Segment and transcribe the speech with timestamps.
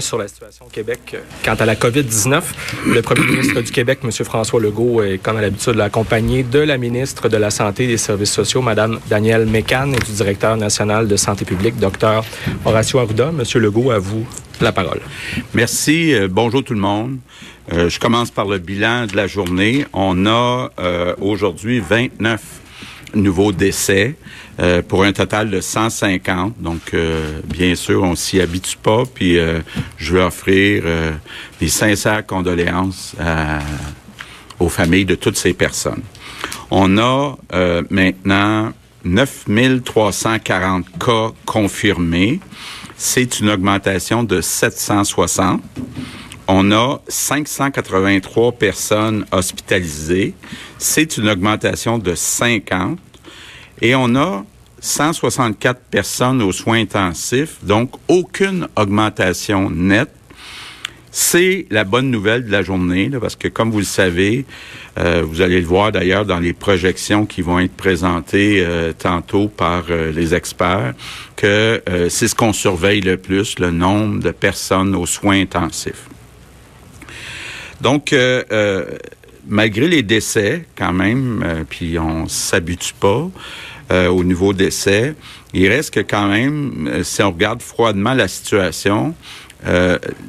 [0.00, 2.40] sur la situation au Québec euh, quant à la COVID-19.
[2.86, 4.10] Le premier ministre du Québec, M.
[4.10, 7.98] François Legault, est comme à l'habitude accompagné de la ministre de la Santé et des
[7.98, 12.24] Services sociaux, Mme Danielle Mécan, et du directeur national de santé publique, Dr.
[12.64, 13.32] Horacio Arruda.
[13.38, 13.42] M.
[13.60, 14.26] Legault, à vous
[14.62, 15.00] la parole.
[15.52, 16.14] Merci.
[16.14, 17.18] Euh, bonjour tout le monde.
[17.70, 19.84] Euh, je commence par le bilan de la journée.
[19.92, 20.70] On a
[21.20, 22.40] aujourd'hui 29
[23.14, 24.16] nouveaux décès
[24.60, 26.60] euh, pour un total de 150.
[26.60, 29.04] Donc, euh, bien sûr, on s'y habitue pas.
[29.12, 29.60] Puis, euh,
[29.96, 30.84] je veux offrir
[31.60, 33.14] mes sincères condoléances
[34.58, 36.02] aux familles de toutes ces personnes.
[36.70, 37.36] On a
[37.90, 38.72] maintenant
[39.04, 42.40] 9340 cas confirmés.
[42.96, 45.60] C'est une augmentation de 760.
[46.48, 50.34] On a 583 personnes hospitalisées.
[50.78, 52.98] C'est une augmentation de 50.
[53.80, 54.44] Et on a
[54.80, 60.10] 164 personnes aux soins intensifs, donc aucune augmentation nette.
[61.14, 64.46] C'est la bonne nouvelle de la journée, parce que comme vous le savez,
[64.98, 69.48] euh, vous allez le voir d'ailleurs dans les projections qui vont être présentées euh, tantôt
[69.48, 70.94] par euh, les experts,
[71.36, 76.08] que c'est ce qu'on surveille le plus, le nombre de personnes aux soins intensifs.
[77.82, 78.84] Donc, euh, euh,
[79.48, 83.28] malgré les décès, quand même, euh, puis on s'habitue pas
[84.08, 85.14] au niveau décès,
[85.52, 89.14] il reste que quand même, si on regarde froidement la situation,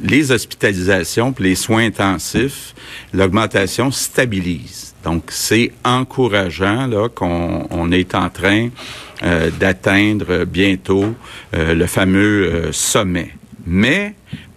[0.04, 2.76] les hospitalisations puis les soins intensifs,
[3.14, 4.94] l'augmentation stabilise.
[5.06, 8.68] Donc, c'est encourageant qu'on on est en train
[9.62, 11.16] d'atteindre bientôt
[11.54, 13.32] le fameux sommet.
[13.66, 14.14] Mais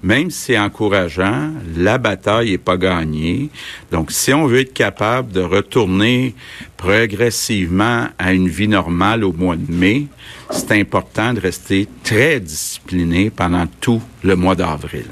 [0.07, 3.51] même si c'est encourageant, la bataille n'est pas gagnée.
[3.91, 6.37] Donc, si on veut être capable de retourner
[6.77, 10.07] progressivement à une vie normale au mois de mai,
[10.51, 15.07] c'est important de rester très discipliné pendant tout le mois d'avril.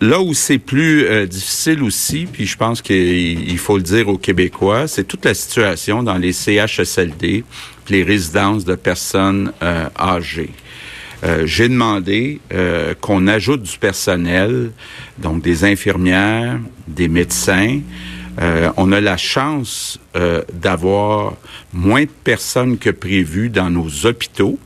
[0.00, 4.18] Là où c'est plus euh, difficile aussi, puis je pense qu'il faut le dire aux
[4.18, 7.42] Québécois, c'est toute la situation dans les CHSLD,
[7.88, 10.52] les résidences de personnes euh, âgées.
[11.26, 14.70] Euh, j'ai demandé euh, qu'on ajoute du personnel,
[15.18, 17.80] donc des infirmières, des médecins.
[18.40, 19.98] Euh, on a la chance
[20.52, 21.34] d'avoir
[21.74, 24.58] moins de personnes que prévu dans nos hôpitaux.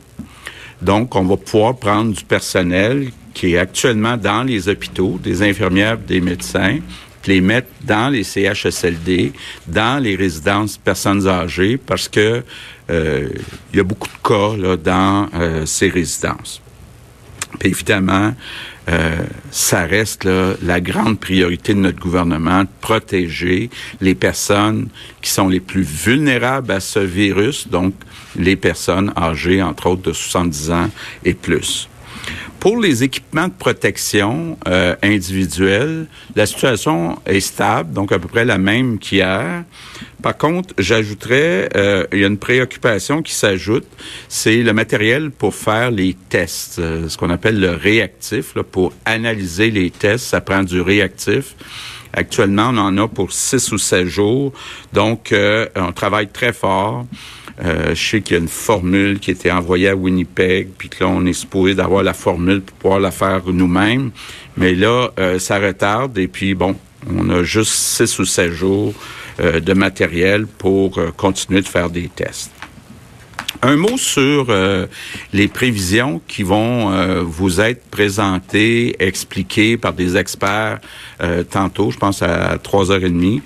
[0.80, 5.98] Donc, on va pouvoir prendre du personnel qui est actuellement dans les hôpitaux, des infirmières,
[5.98, 6.78] des médecins,
[7.26, 9.32] les mettre dans les CHSLD,
[9.66, 12.42] dans les résidences personnes âgées, parce que euh,
[12.90, 16.60] il y a beaucoup de cas dans euh, ces résidences.
[17.62, 18.32] Évidemment,
[18.88, 19.16] euh,
[19.50, 23.70] ça reste la grande priorité de notre gouvernement, de protéger
[24.00, 24.88] les personnes
[25.20, 27.94] qui sont les plus vulnérables à ce virus, donc
[28.36, 30.90] les personnes âgées, entre autres, de 70 ans
[31.24, 31.89] et plus.
[32.58, 38.44] Pour les équipements de protection euh, individuels, la situation est stable, donc à peu près
[38.44, 39.64] la même qu'hier.
[40.22, 43.86] Par contre, j'ajouterais, euh, il y a une préoccupation qui s'ajoute,
[44.28, 48.54] c'est le matériel pour faire les tests, euh, ce qu'on appelle le réactif.
[48.54, 51.54] Là, pour analyser les tests, ça prend du réactif.
[52.12, 54.52] Actuellement, on en a pour six ou sept jours,
[54.92, 57.06] donc euh, on travaille très fort.
[57.62, 60.88] Euh, je sais qu'il y a une formule qui a été envoyée à Winnipeg, puis
[60.88, 64.10] que là, on est supposé d'avoir la formule pour pouvoir la faire nous-mêmes.
[64.56, 66.74] Mais là, euh, ça retarde, et puis bon,
[67.14, 68.94] on a juste six ou sept jours
[69.40, 72.52] euh, de matériel pour continuer de faire des tests.
[73.62, 74.46] Un mot sur
[75.32, 80.80] les prévisions qui vont vous être présentées, expliquées par des experts
[81.50, 83.42] tantôt, je pense à 3h30.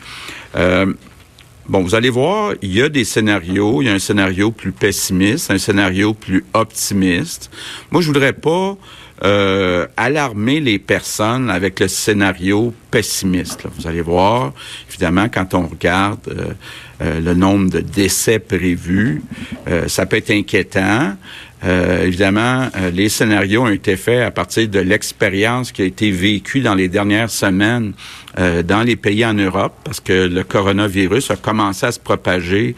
[1.66, 3.80] Bon, vous allez voir, il y a des scénarios.
[3.80, 7.50] Il y a un scénario plus pessimiste, un scénario plus optimiste.
[7.91, 8.76] Moi, je voudrais pas
[9.22, 13.62] euh, alarmer les personnes avec le scénario pessimiste.
[13.76, 14.52] Vous allez voir,
[14.88, 16.52] évidemment, quand on regarde euh,
[17.00, 19.22] euh, le nombre de décès prévus,
[19.86, 21.14] ça peut être inquiétant.
[21.64, 26.10] Euh, évidemment, euh, les scénarios ont été faits à partir de l'expérience qui a été
[26.10, 27.94] vécue dans les dernières semaines
[28.38, 32.75] euh, dans les pays en Europe, parce que le coronavirus a commencé à se propager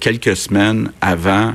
[0.00, 1.54] quelques semaines avant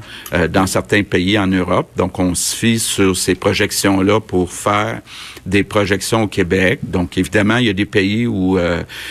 [0.50, 1.90] dans certains pays en Europe.
[1.96, 5.02] Donc, on se fie sur ces projections-là pour faire
[5.46, 6.80] des projections au Québec.
[6.84, 8.58] Donc, évidemment, il y a des pays où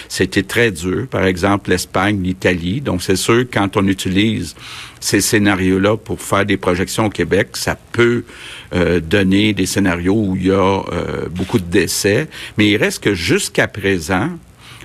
[0.09, 2.81] c'était très dur, par exemple l'Espagne, l'Italie.
[2.81, 4.55] Donc, c'est sûr, quand on utilise
[5.00, 8.25] ces scénarios-là pour faire des projections au Québec, ça peut
[8.75, 10.55] euh, donner des scénarios où il y a
[10.93, 12.29] euh, beaucoup de décès,
[12.59, 14.29] mais il reste que jusqu'à présent,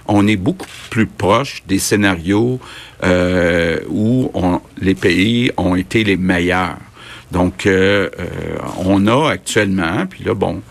[0.08, 2.60] on est beaucoup plus proche des scénarios
[3.04, 4.32] euh, où
[4.80, 6.78] les pays ont été les meilleurs.
[7.32, 7.68] Donc,
[8.78, 10.62] on a actuellement, puis là, bon,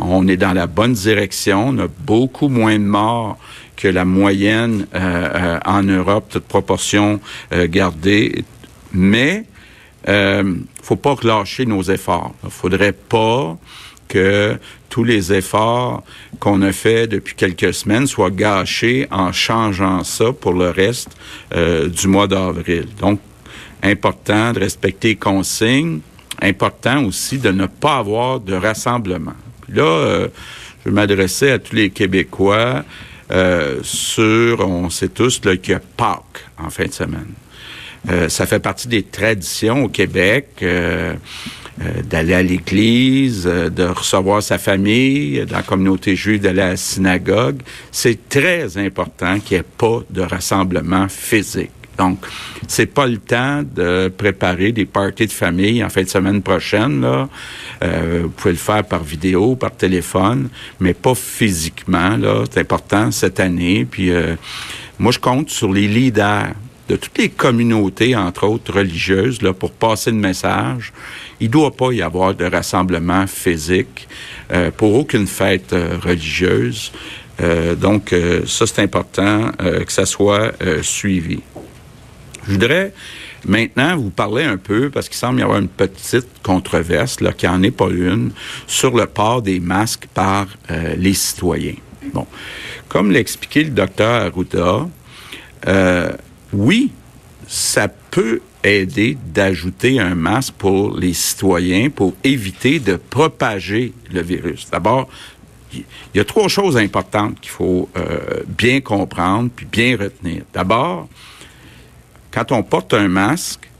[0.00, 1.68] on est dans la bonne direction.
[1.68, 3.38] On a beaucoup moins de morts
[3.76, 7.20] que la moyenne en Europe, toute proportion
[7.68, 8.44] gardée.
[8.92, 9.44] Mais
[10.08, 12.34] euh, faut pas relâcher nos efforts.
[12.44, 13.56] Il faudrait pas
[14.08, 14.58] que
[14.90, 16.02] tous les efforts
[16.38, 21.16] qu'on a faits depuis quelques semaines soient gâchés en changeant ça pour le reste
[21.54, 22.86] euh, du mois d'avril.
[23.00, 23.20] Donc,
[23.82, 26.00] important de respecter les consignes,
[26.40, 29.32] important aussi de ne pas avoir de rassemblement.
[29.74, 30.28] Là, euh,
[30.84, 32.84] je vais m'adresser à tous les Québécois
[33.30, 37.32] euh, sur, on sait tous qu'il y a Pâques en fin de semaine.
[38.10, 40.48] Euh, ça fait partie des traditions au Québec.
[40.62, 41.14] Euh,
[42.08, 47.62] d'aller à l'église, de recevoir sa famille, dans la communauté juive, d'aller à la synagogue.
[47.90, 51.72] C'est très important qu'il n'y ait pas de rassemblement physique.
[51.98, 52.18] Donc,
[52.68, 57.00] c'est pas le temps de préparer des parties de famille en fin de semaine prochaine.
[57.00, 57.28] Là.
[57.80, 60.48] vous pouvez le faire par vidéo, par téléphone,
[60.80, 62.16] mais pas physiquement.
[62.16, 63.86] Là, c'est important cette année.
[63.88, 64.10] Puis,
[64.98, 66.54] moi, je compte sur les leaders
[66.88, 70.92] de toutes les communautés, entre autres religieuses, là, pour passer le message.
[71.40, 74.08] Il ne doit pas y avoir de rassemblement physique
[74.52, 76.92] euh, pour aucune fête euh, religieuse.
[77.40, 78.14] Euh, donc,
[78.46, 80.52] ça, c'est important que ça soit
[80.82, 81.40] suivi.
[82.46, 82.92] Je voudrais
[83.46, 87.46] maintenant vous parler un peu, parce qu'il semble y avoir une petite controverse, là, qui
[87.46, 88.32] n'en est pas une,
[88.66, 90.46] sur le port des masques par
[90.96, 91.76] les citoyens.
[92.12, 92.26] Bon,
[92.88, 94.88] comme l'expliquait le docteur Arruda,
[96.52, 96.90] oui,
[97.46, 104.68] ça peut aider d'ajouter un masque pour les citoyens pour éviter de propager le virus.
[104.70, 105.08] D'abord,
[105.74, 110.42] il y a trois choses importantes qu'il faut euh, bien comprendre puis bien retenir.
[110.54, 111.08] D'abord,
[112.34, 113.70] quand on porte un masque,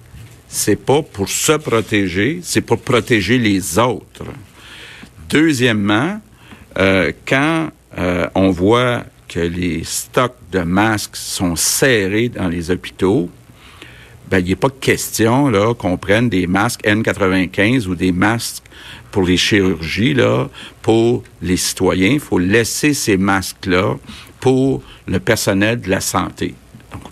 [0.48, 4.26] c'est pas pour se protéger, c'est pour protéger les autres.
[5.28, 6.20] Deuxièmement,
[6.78, 13.28] euh, quand euh, on voit que les stocks de masques sont serrés dans les hôpitaux,
[14.30, 18.62] ben, il n'est pas question là, qu'on prenne des masques N95 ou des masques
[19.10, 20.16] pour les chirurgies
[20.80, 22.12] pour les citoyens.
[22.12, 23.96] Il faut laisser ces masques-là
[24.38, 26.54] pour le personnel de la santé.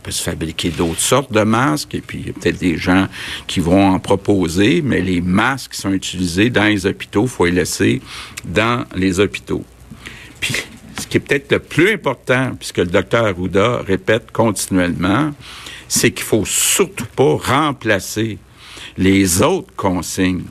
[0.03, 3.07] Peut se fabriquer d'autres sortes de masques, et puis il y a peut-être des gens
[3.47, 7.47] qui vont en proposer, mais les masques qui sont utilisés dans les hôpitaux, il faut
[7.47, 8.03] les laisser
[8.45, 9.65] dans les hôpitaux.
[10.41, 10.55] Puis,
[11.09, 15.33] qui est peut-être le plus important, puisque le docteur Arruda répète continuellement,
[15.87, 18.39] c'est qu'il faut surtout pas remplacer
[18.97, 20.45] les autres consignes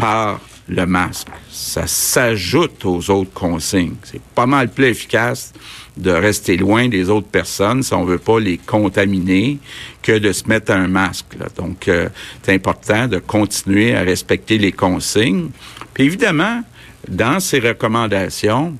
[0.00, 1.28] par le masque.
[1.50, 3.96] Ça s'ajoute aux autres consignes.
[4.04, 5.52] C'est pas mal plus efficace
[5.96, 9.58] de rester loin des autres personnes si on veut pas les contaminer
[10.02, 11.36] que de se mettre un masque.
[11.56, 12.08] Donc, euh,
[12.42, 15.50] c'est important de continuer à respecter les consignes.
[15.92, 16.62] Puis évidemment,
[17.08, 18.76] dans ces recommandations,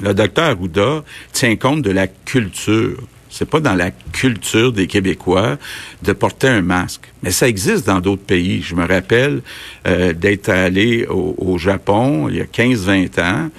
[0.00, 3.02] le docteur Arruda tient compte de la culture.
[3.32, 5.56] C'est pas dans la culture des Québécois
[6.02, 7.10] de porter un masque.
[7.22, 8.60] Mais ça existe dans d'autres pays.
[8.62, 9.40] Je me rappelle
[9.86, 13.50] euh, d'être allé au, Japon il y a 15-20 ans.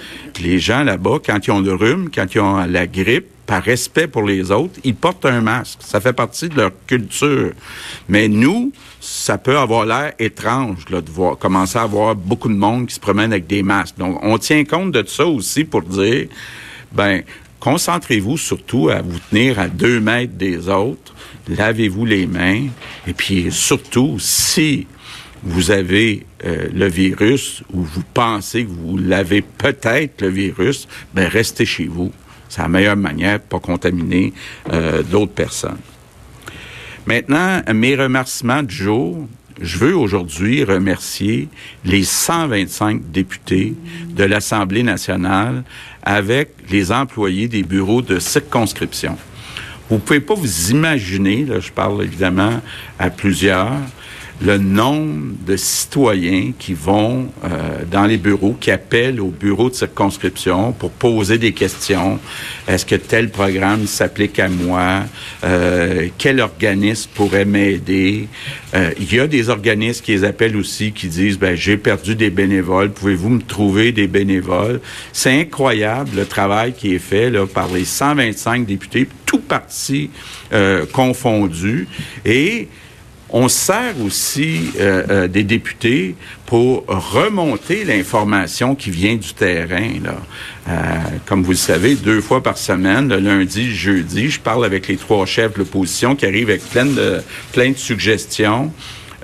[0.42, 4.08] Les gens là-bas, quand ils ont le rhume, quand ils ont la grippe, par respect
[4.08, 5.80] pour les autres, ils portent un masque.
[5.82, 7.52] Ça fait partie de leur culture.
[8.08, 8.72] Mais nous,
[9.02, 12.96] ça peut avoir l'air étrange là, de voir commencer à voir beaucoup de monde qui
[12.96, 13.98] se promène avec des masques.
[13.98, 16.28] Donc, on tient compte de ça aussi pour dire,
[16.94, 17.24] ben,
[17.64, 21.16] concentrez-vous surtout à vous tenir à deux mètres des autres,
[21.48, 22.68] lavez-vous les mains,
[23.08, 24.86] et puis surtout, si
[25.44, 31.30] vous avez euh, le virus ou vous pensez que vous l'avez peut-être le virus, ben
[31.30, 32.12] restez chez vous.
[32.50, 34.34] C'est la meilleure manière de pas contaminer
[34.70, 35.80] euh, d'autres personnes.
[37.06, 39.30] Maintenant, mes remerciements du jour.
[39.62, 41.48] Je veux aujourd'hui remercier
[41.86, 43.76] les 125 députés
[44.10, 45.64] de l'Assemblée nationale
[46.04, 49.18] avec les employés des bureaux de circonscription.
[49.90, 52.62] Vous pouvez pas vous imaginer, là, je parle évidemment
[53.00, 53.72] à plusieurs,
[54.44, 59.76] le nombre de citoyens qui vont euh, dans les bureaux, qui appellent au bureau de
[59.76, 62.20] circonscription pour poser des questions.
[62.68, 65.04] Est-ce que tel programme s'applique à moi?
[65.46, 68.28] Euh, quel organisme pourrait m'aider?
[68.74, 72.16] Euh, il y a des organismes qui les appellent aussi, qui disent, ben, j'ai perdu
[72.16, 74.82] des bénévoles, pouvez-vous me trouver des bénévoles?
[75.14, 80.10] C'est incroyable le travail qui est fait là, par les 125 députés, tout partis
[80.92, 81.88] confondus.
[82.26, 82.68] Et
[83.34, 89.90] on sert aussi euh, euh, des députés pour remonter l'information qui vient du terrain.
[90.70, 90.72] Euh,
[91.26, 94.98] comme vous le savez, deux fois par semaine, le lundi, jeudi, je parle avec les
[94.98, 97.22] trois chefs de l'opposition qui arrivent avec plein de,
[97.52, 98.72] plein de suggestions.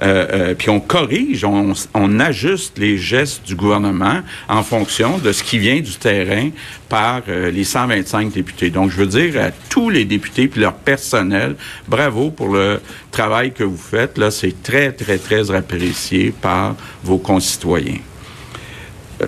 [0.02, 5.44] Euh, puis on corrige, on, on, ajuste les gestes du gouvernement en fonction de ce
[5.44, 6.50] qui vient du terrain
[6.88, 8.70] par les 125 députés.
[8.70, 11.56] Donc, je veux dire à tous les députés puis leur personnel,
[11.88, 14.18] bravo pour le travail que vous faites.
[14.18, 18.00] Là, c'est très, très, très apprécié par vos concitoyens.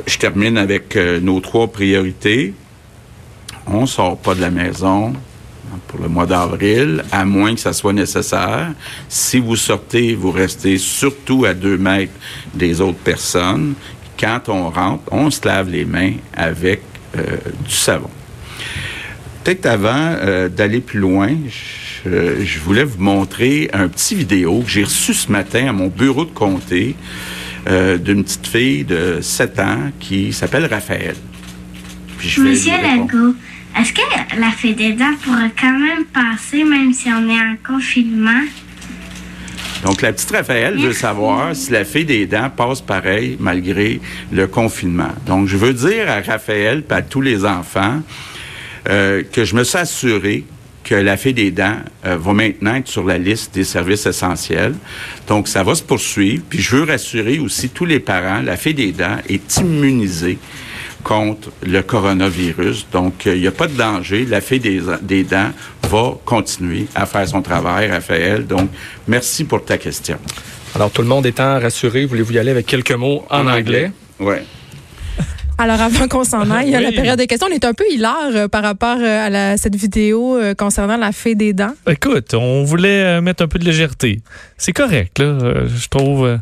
[0.07, 2.53] je termine avec nos trois priorités.
[3.67, 5.13] On sort pas de la maison,
[5.87, 8.73] pour le mois d'avril, à moins que ça soit nécessaire.
[9.09, 12.13] Si vous sortez, vous restez surtout à deux mètres
[12.53, 13.73] des autres personnes.
[14.19, 16.81] Quand on rentre, on se lave les mains avec
[17.17, 18.09] euh, du savon.
[19.43, 21.29] Peut-être avant euh, d'aller plus loin,
[22.05, 26.25] je, voulais vous montrer un petit vidéo que j'ai reçu ce matin à mon bureau
[26.25, 26.95] de comté
[27.67, 31.15] euh, d'une petite fille de 7 ans qui s'appelle Raphaël.
[32.37, 33.35] Monsieur Legault,
[33.79, 34.01] est-ce que
[34.39, 38.43] la fée des dents pourrait quand même passer, même si on est en confinement?
[39.83, 43.99] Donc, la petite Raphaël veut savoir si la fée des dents passe pareil malgré
[44.31, 45.11] le confinement.
[45.25, 48.01] Donc, je veux dire à Raphaël et à tous les enfants
[48.89, 50.43] euh, que je me suis assuré
[50.83, 54.75] que la fée des dents euh, va maintenant être sur la liste des services essentiels.
[55.27, 56.43] Donc, ça va se poursuivre.
[56.47, 60.37] Puis, je veux rassurer aussi tous les parents, la fée des dents est immunisée
[61.03, 62.88] contre le coronavirus.
[62.91, 64.25] Donc, il n'y a pas de danger.
[64.25, 65.51] La fée des, des, dents
[65.89, 68.46] va continuer à faire son travail, Raphaël.
[68.46, 68.70] Donc,
[69.08, 70.17] merci pour ta question.
[70.75, 73.91] Alors, tout le monde étant rassuré, voulez-vous y aller avec quelques mots en, anglais?
[74.20, 74.36] Oui.
[75.58, 77.48] Alors, avant qu'on s'en aille, il y a la période de questions.
[77.50, 80.98] On est un peu hilar euh, par rapport euh, à la, cette vidéo euh, concernant
[80.98, 81.74] la fée des dents.
[81.88, 84.22] Écoute, on voulait mettre un peu de légèreté.
[84.58, 86.39] C'est correct, là, je trouve.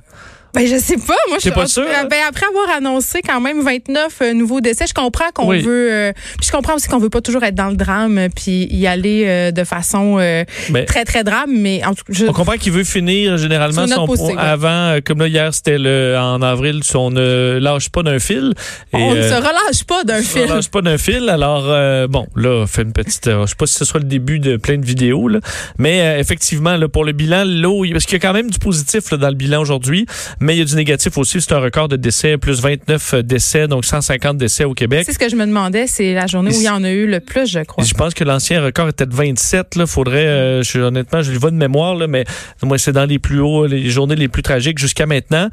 [0.53, 1.15] Ben, je sais pas.
[1.29, 1.85] Moi, je pas sûr.
[2.09, 5.93] Ben, après avoir annoncé quand même 29 euh, nouveaux décès, je comprends qu'on veut.
[5.93, 8.67] Euh, puis je comprends aussi qu'on veut pas toujours être dans le drame euh, puis
[8.71, 11.51] y aller de façon ben, très très drame.
[11.51, 14.97] Mais en tout cas, on comprend qu'il veut finir généralement son point avant.
[15.05, 18.53] Comme là hier, c'était le en avril, on ne lâche pas d'un fil.
[18.93, 20.41] on ne se relâche pas d'un fil.
[20.41, 21.29] On ne relâche pas d'un fil.
[21.29, 21.63] Alors
[22.09, 23.25] bon, là, fait une petite.
[23.25, 25.39] je sais pas si ce sera le début de plein de vidéos là,
[25.77, 29.11] mais effectivement, là, pour le bilan, l'eau, parce qu'il y a quand même du positif
[29.11, 30.05] là, dans le bilan aujourd'hui.
[30.41, 31.41] Mais il y a du négatif aussi.
[31.41, 35.03] C'est un record de décès, plus 29 décès, donc 150 décès au Québec.
[35.05, 35.87] C'est ce que je me demandais.
[35.87, 37.83] C'est la journée où il y en a eu le plus, je crois.
[37.83, 39.75] Je pense que l'ancien record était de 27.
[39.75, 39.85] Là.
[39.85, 42.23] Faudrait, euh, je, honnêtement, je le vois de mémoire, là, mais
[42.63, 45.49] moi, c'est dans les plus hauts, les journées les plus tragiques jusqu'à maintenant.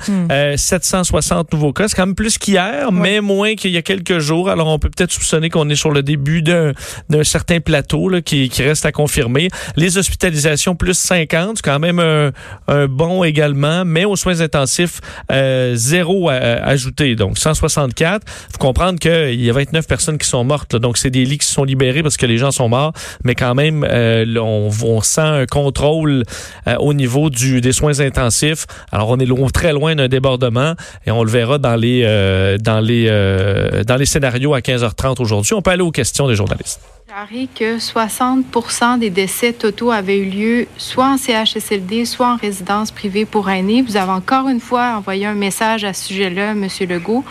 [0.57, 1.41] 760 hmm.
[1.41, 1.89] euh, nouveaux cas.
[1.89, 4.51] C'est quand même plus qu'hier, mais moins qu'il y a quelques jours.
[4.51, 6.75] Alors, on peut peut-être soupçonner qu'on est sur le début d'un
[7.23, 9.49] certain plateau là, qui, qui, reste à confirmer.
[9.77, 11.57] Les hospitalisations, plus 50.
[11.57, 12.31] C'est quand même un,
[12.69, 14.76] un bon également, mais aux soins intensifs,
[15.31, 18.23] euh, zéro ajouté, donc 164.
[18.53, 21.47] faut comprendre qu'il y a 29 personnes qui sont mortes, donc c'est des lits qui
[21.47, 22.93] sont libérés parce que les gens sont morts,
[23.25, 26.25] mais quand même, euh, on, sent un contrôle
[26.67, 28.67] euh, au niveau du, des soins intensifs.
[28.91, 30.75] Alors on est très loin d'un débordement
[31.07, 32.03] et on le verra dans les,
[32.61, 33.07] dans les,
[33.87, 35.55] dans les scénarios à 15h30 aujourd'hui.
[35.55, 36.96] On peut aller aux questions des journalistes
[37.55, 43.25] que 60 des décès totaux avaient eu lieu soit en CHSLD, soit en résidence privée
[43.25, 43.83] pour aînés.
[43.83, 46.67] Vous avez encore une fois envoyé un message à ce sujet-là, M.
[46.81, 47.25] Legault.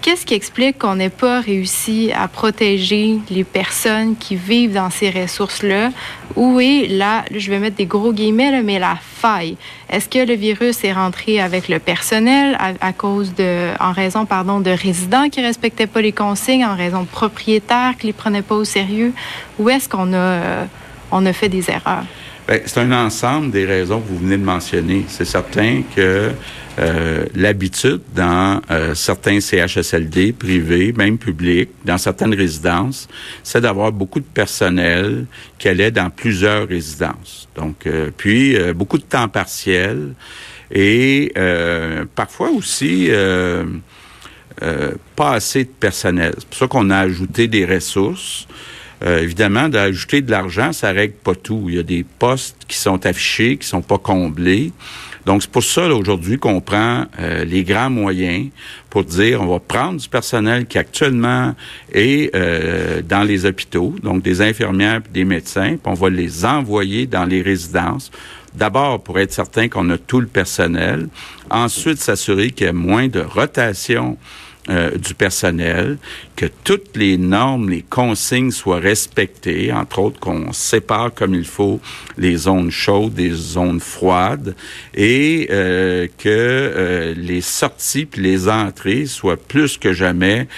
[0.00, 5.10] Qu'est-ce qui explique qu'on n'ait pas réussi à protéger les personnes qui vivent dans ces
[5.10, 5.90] ressources-là?
[6.36, 9.56] Où est là, je vais mettre des gros guillemets, mais la faille?
[9.90, 14.60] Est-ce que le virus est rentré avec le personnel à, cause de, en raison, pardon,
[14.60, 18.54] de résidents qui respectaient pas les consignes, en raison de propriétaires qui les prenaient pas
[18.54, 19.12] au sérieux?
[19.58, 20.66] Où est-ce qu'on a,
[21.10, 22.04] on a fait des erreurs?
[22.48, 25.04] Ben, c'est un ensemble des raisons que vous venez de mentionner.
[25.08, 26.32] C'est certain que
[26.78, 33.06] euh, l'habitude dans euh, certains CHSLD privés, même publics, dans certaines résidences,
[33.42, 35.26] c'est d'avoir beaucoup de personnel
[35.58, 37.50] qui allait dans plusieurs résidences.
[37.54, 40.14] Donc, euh, puis beaucoup de temps partiel
[40.70, 41.34] et
[42.14, 43.10] parfois aussi
[45.16, 46.32] pas assez de personnel.
[46.38, 48.48] C'est pour ça qu'on a ajouté des ressources.
[49.04, 51.66] Euh, évidemment, d'ajouter de l'argent, ça règle pas tout.
[51.68, 54.72] Il y a des postes qui sont affichés, qui sont pas comblés.
[55.24, 58.48] Donc, c'est pour ça, aujourd'hui, qu'on prend euh, les grands moyens
[58.88, 61.54] pour dire, on va prendre du personnel qui actuellement
[61.92, 67.06] est euh, dans les hôpitaux, donc des infirmières des médecins, puis on va les envoyer
[67.06, 68.10] dans les résidences.
[68.54, 71.08] D'abord, pour être certain qu'on a tout le personnel.
[71.50, 74.16] Ensuite, s'assurer qu'il y a moins de rotation
[74.70, 75.98] euh, du personnel,
[76.36, 81.80] que toutes les normes, les consignes soient respectées, entre autres qu'on sépare comme il faut
[82.16, 84.54] les zones chaudes des zones froides
[84.94, 90.48] et euh, que euh, les sorties puis les entrées soient plus que jamais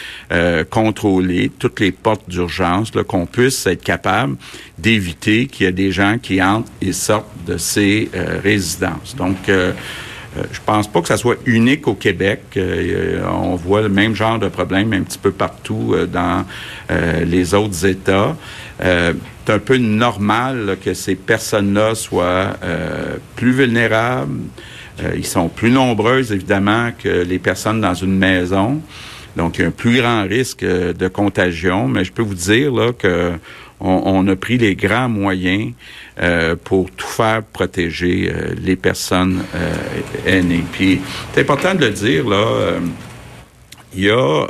[0.71, 4.37] contrôlées, toutes les portes d'urgence, qu'on puisse être capable
[4.79, 8.11] d'éviter qu'il y ait des gens qui entrent et sortent de ces
[8.43, 9.15] résidences.
[9.17, 9.73] Donc, euh,
[10.37, 12.43] je pense pas que ça soit unique au Québec.
[12.57, 16.45] Euh, on voit le même genre de problème un petit peu partout euh, dans
[17.25, 18.37] les autres États.
[18.81, 22.57] c'est un peu normal que ces personnes-là soient
[23.37, 24.39] plus vulnérables.
[25.17, 28.81] ils sont plus nombreuses, évidemment, que les personnes dans une maison.
[29.37, 31.87] Donc, il y a un plus grand risque de contagion.
[31.87, 33.33] Mais je peux vous dire là, que
[33.81, 35.73] on, a pris les grands moyens
[36.21, 39.75] euh, pour tout faire protéger euh, les personnes euh,
[40.27, 40.65] aînées.
[40.73, 41.01] Puis
[41.33, 42.75] c'est important de le dire là.
[43.95, 44.47] Il y a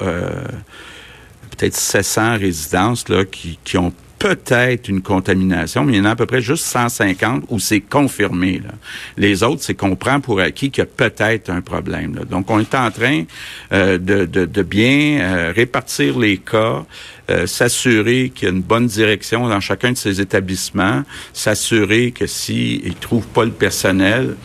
[1.56, 6.10] peut-être 700 résidences là qui, qui ont peut-être une contamination, mais il y en a
[6.10, 8.60] à peu près juste 150 où c'est confirmé.
[8.62, 8.70] Là.
[9.16, 12.14] Les autres, c'est qu'on prend pour acquis qu'il y a peut-être un problème.
[12.14, 12.24] Là.
[12.26, 13.24] Donc, on est en train
[13.72, 16.84] euh, de, de, de, bien euh, répartir les cas,
[17.30, 22.26] euh, s'assurer qu'il y a une bonne direction dans chacun de ces établissements, s'assurer que
[22.26, 24.36] s'ils ne trouvent pas le personnel,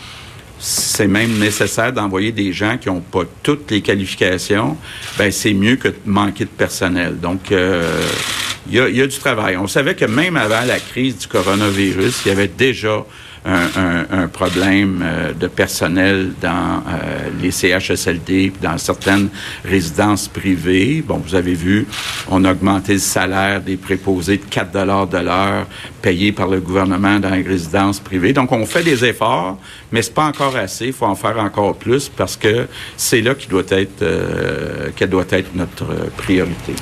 [0.58, 4.78] c'est même nécessaire d'envoyer des gens qui n'ont pas toutes les qualifications,
[5.18, 7.20] ben c'est mieux que de manquer de personnel.
[7.20, 9.58] Donc, il y, a, du travail.
[9.58, 13.06] On savait que même avant la crise du coronavirus, il y avait déjà
[13.46, 16.50] un, problème euh, de personnel dans
[16.88, 19.30] euh, les CHSLD, dans certaines
[19.64, 21.04] résidences privées.
[21.06, 21.86] Bon, vous avez vu,
[22.30, 25.68] on a augmenté le salaire des préposés de 4 dollars de l'heure
[26.02, 28.34] payés par le gouvernement dans les résidences privées.
[28.34, 29.58] Donc, on fait des efforts,
[29.92, 30.88] mais c'est pas encore assez.
[30.88, 35.10] Il faut en faire encore plus parce que c'est là qui doit être, euh, qu'elle
[35.10, 35.86] doit être notre
[36.18, 36.74] priorité.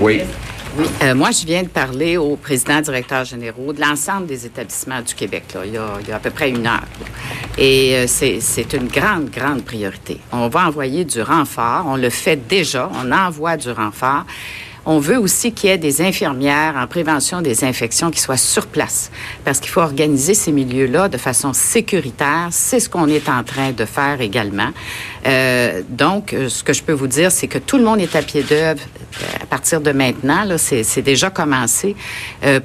[0.00, 0.22] Oui.
[1.02, 5.14] Euh, moi, je viens de parler au président directeur généraux de l'ensemble des établissements du
[5.14, 6.84] Québec, là, il, y a, il y a à peu près une heure.
[7.56, 10.20] Et euh, c'est une grande, grande priorité.
[10.32, 11.84] On va envoyer du renfort.
[11.86, 12.90] On le fait déjà.
[13.02, 14.24] On envoie du renfort.
[14.88, 18.68] On veut aussi qu'il y ait des infirmières en prévention des infections qui soient sur
[18.68, 19.10] place,
[19.44, 22.48] parce qu'il faut organiser ces milieux-là de façon sécuritaire.
[22.52, 24.68] C'est ce qu'on est en train de faire également.
[25.26, 28.14] Euh, donc, euh, ce que je peux vous dire, c'est que tout le monde est
[28.14, 30.46] à pied d'œuvre euh, à partir de maintenant.
[30.56, 31.96] C'est déjà commencé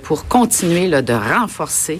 [0.03, 1.99] pour continuer de renforcer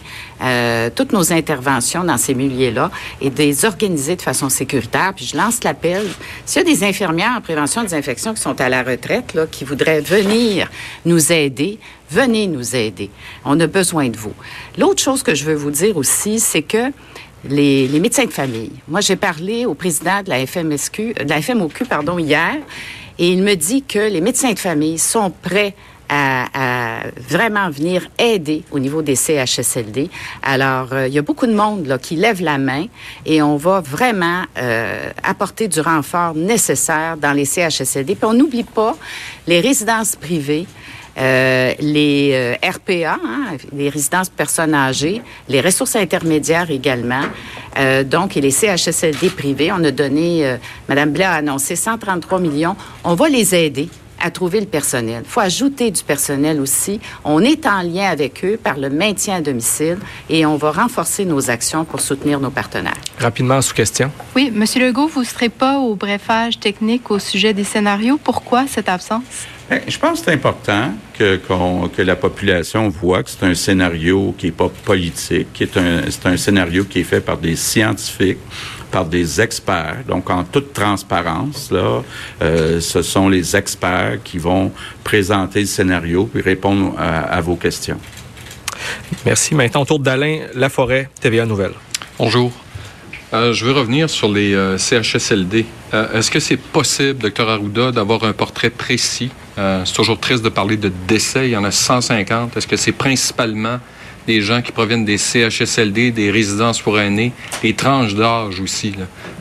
[0.96, 5.14] toutes nos interventions dans ces milieux-là et de les organiser de façon sécuritaire.
[5.16, 6.06] Puis je lance l'appel.
[6.46, 9.64] S'il y a des infirmières en prévention des infections qui sont à la retraite, qui
[9.64, 10.70] voudraient venir
[11.06, 13.10] nous aider, venez nous aider.
[13.46, 14.34] On a besoin de vous.
[14.78, 16.92] L'autre chose que je veux vous dire aussi, c'est que
[17.50, 18.72] les, médecins de famille.
[18.88, 22.58] Moi, j'ai parlé au président de la FMSQ, de la FMOQ, pardon, hier,
[23.20, 25.76] et il me dit que les médecins de famille sont prêts
[26.14, 30.10] à, vraiment venir aider au niveau des CHSLD.
[30.44, 32.88] Alors, euh, il y a beaucoup de monde là, qui lève la main
[33.26, 38.16] et on va vraiment euh, apporter du renfort nécessaire dans les CHSLD.
[38.16, 38.98] Puis on n'oublie pas
[39.48, 40.68] les résidences privées.
[41.18, 47.24] Euh, les euh, RPA, hein, les résidences personnes âgées, les ressources intermédiaires également,
[47.78, 49.72] euh, donc et les CHSLD privés.
[49.72, 52.76] On a donné, euh, Madame Blais a annoncé 133 millions.
[53.04, 53.90] On va les aider
[54.22, 55.24] à trouver le personnel.
[55.26, 57.00] Il faut ajouter du personnel aussi.
[57.24, 59.98] On est en lien avec eux par le maintien à domicile
[60.30, 62.94] et on va renforcer nos actions pour soutenir nos partenaires.
[63.20, 64.12] Rapidement, sous question.
[64.36, 68.20] Oui, Monsieur Legault, vous ne serez pas au brefage technique au sujet des scénarios.
[68.24, 69.48] Pourquoi cette absence?
[69.72, 71.40] Ben, je pense que c'est important que,
[71.96, 76.02] que la population voit que c'est un scénario qui n'est pas politique, qui est un,
[76.10, 78.40] c'est un scénario qui est fait par des scientifiques,
[78.92, 80.00] par des experts.
[80.06, 82.04] Donc, en toute transparence, là,
[82.42, 84.74] euh, ce sont les experts qui vont
[85.06, 88.00] présenter le scénario puis répondre à, vos questions.
[89.26, 89.56] Merci.
[89.56, 91.76] Maintenant, autour d'Alain Laforêt, TVA Nouvelle.
[92.20, 92.52] Bonjour.
[93.34, 95.66] Euh, je veux revenir sur les euh, CHSLD.
[96.14, 99.30] Est-ce que c'est possible, docteur Arruda, d'avoir un portrait précis?
[99.58, 101.48] Euh, c'est toujours triste de parler de décès.
[101.48, 102.58] Il y en a 150.
[102.58, 103.80] Est-ce que c'est principalement
[104.28, 108.94] des gens qui proviennent des CHSLD, des résidences pour aînés, des tranches d'âge aussi?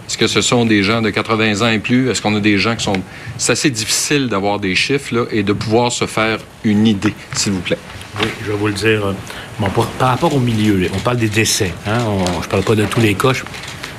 [0.06, 2.10] Est-ce que ce sont des gens de 80 ans et plus?
[2.10, 3.00] Est-ce qu'on a des gens qui sont...
[3.38, 7.60] C'est assez difficile d'avoir des chiffres et de pouvoir se faire une idée, s'il vous
[7.60, 7.78] plaît.
[8.20, 9.06] Oui, je vais vous le dire.
[9.06, 9.66] Euh,
[9.98, 11.72] par rapport au milieu, on parle des décès.
[11.86, 11.98] Hein?
[12.40, 13.42] je ne parle pas de tous les cas, je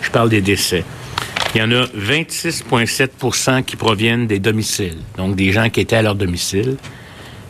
[0.09, 0.83] parle des décès.
[1.53, 6.01] Il y en a 26,7% qui proviennent des domiciles, donc des gens qui étaient à
[6.01, 6.77] leur domicile.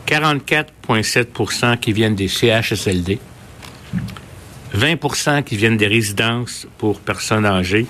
[0.06, 3.18] 44,7% qui viennent des CHSLD.
[4.74, 7.86] 20% qui viennent des résidences pour personnes âgées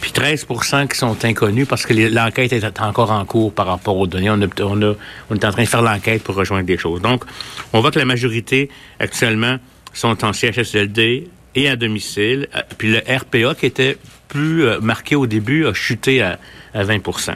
[0.00, 4.06] puis 13% qui sont inconnus parce que l'enquête est encore en cours par rapport aux
[4.06, 4.30] données.
[4.30, 4.96] On, on,
[5.30, 7.00] on est en train de faire l'enquête pour rejoindre des choses.
[7.00, 7.24] Donc,
[7.72, 8.68] on voit que la majorité,
[9.00, 9.56] actuellement,
[9.92, 12.48] sont en CHSLD et à domicile.
[12.54, 13.96] Euh, puis le RPA, qui était
[14.28, 16.38] plus euh, marqué au début, a chuté à,
[16.74, 17.34] 20%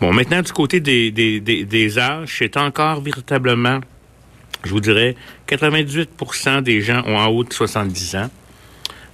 [0.00, 3.78] Bon, maintenant, du côté des, des, des, âges, c'est encore véritablement,
[4.64, 5.14] je vous dirais,
[5.48, 8.30] 98% des gens ont en haut de 70 ans.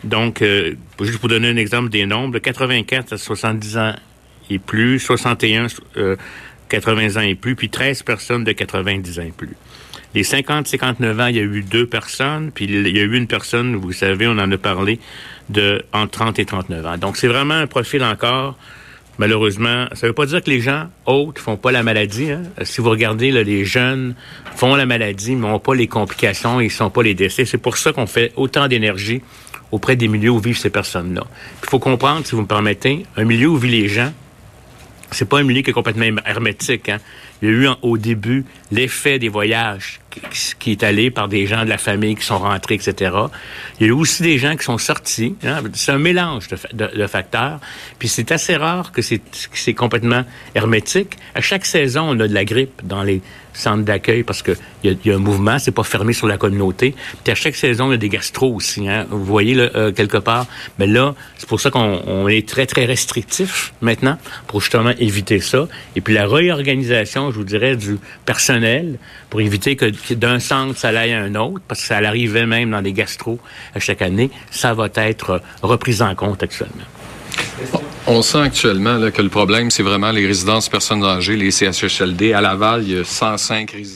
[0.04, 3.94] Donc, euh, juste pour donner un exemple des nombres, 84 à 70 ans
[4.48, 5.66] et plus, 61,
[6.68, 9.56] 80 ans et plus, puis 13 personnes de 90 ans et plus.
[10.14, 13.26] Les 50-59 ans, il y a eu deux personnes, puis il y a eu une
[13.26, 14.98] personne, vous savez, on en a parlé,
[15.50, 16.98] de entre 30 et 39 ans.
[16.98, 18.56] Donc, c'est vraiment un profil encore,
[19.18, 22.30] malheureusement, ça ne veut pas dire que les gens autres font pas la maladie.
[22.30, 22.42] Hein.
[22.62, 24.14] Si vous regardez, les jeunes
[24.56, 27.44] font la maladie, mais n'ont pas les complications, ils sont pas les décès.
[27.44, 29.20] C'est pour ça qu'on fait autant d'énergie
[29.70, 31.24] auprès des milieux où vivent ces personnes-là.
[31.62, 34.12] Il faut comprendre, si vous me permettez, un milieu où vivent les gens,
[35.10, 36.88] c'est pas un milieu qui est complètement hermétique.
[36.88, 36.98] Hein.
[37.42, 40.00] Il y a eu au début l'effet des voyages
[40.58, 43.12] qui, est allé par des gens de la famille qui sont rentrés, etc.
[43.78, 45.36] Il y a eu aussi des gens qui sont sortis.
[45.44, 45.62] Hein.
[45.74, 47.60] C'est un mélange de, facteurs.
[47.98, 50.24] Puis c'est assez rare que c'est complètement
[50.54, 51.16] hermétique.
[51.34, 53.22] À chaque saison, on a de la grippe dans les
[53.54, 56.94] centres d'accueil parce qu'il y, y, a un mouvement, c'est pas fermé sur la communauté.
[57.24, 58.88] Puis à chaque saison, il y a des gastro aussi.
[58.88, 59.06] Hein.
[59.10, 60.46] Vous voyez là, euh, quelque part.
[60.78, 65.66] Mais là, c'est pour ça qu'on est très très restrictif maintenant pour justement éviter ça.
[65.96, 68.98] Et puis la réorganisation, je vous dirais, du personnel
[69.30, 72.70] pour éviter que, d'un centre ça aille à un autre, parce que ça arrivait même
[72.70, 73.38] dans des gastro
[73.74, 76.84] à chaque année, ça va être repris en compte actuellement.
[78.06, 82.32] On sent actuellement que le problème, c'est vraiment les résidences personnes âgées, les CHSLD.
[82.32, 83.86] À Laval, il y a 105 résidences.